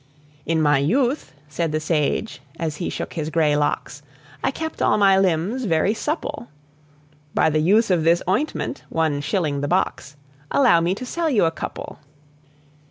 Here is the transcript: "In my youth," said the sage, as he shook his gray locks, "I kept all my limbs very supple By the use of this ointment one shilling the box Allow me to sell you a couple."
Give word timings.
"In 0.47 0.63
my 0.63 0.79
youth," 0.79 1.31
said 1.47 1.71
the 1.71 1.79
sage, 1.79 2.41
as 2.57 2.77
he 2.77 2.89
shook 2.89 3.13
his 3.13 3.29
gray 3.29 3.55
locks, 3.55 4.01
"I 4.43 4.49
kept 4.49 4.81
all 4.81 4.97
my 4.97 5.15
limbs 5.19 5.65
very 5.65 5.93
supple 5.93 6.47
By 7.35 7.51
the 7.51 7.59
use 7.61 7.91
of 7.91 8.03
this 8.03 8.23
ointment 8.27 8.83
one 8.89 9.21
shilling 9.21 9.61
the 9.61 9.67
box 9.67 10.15
Allow 10.49 10.79
me 10.81 10.95
to 10.95 11.05
sell 11.05 11.29
you 11.29 11.45
a 11.45 11.51
couple." 11.51 11.99